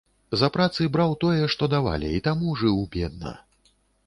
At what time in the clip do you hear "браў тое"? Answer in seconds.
0.95-1.43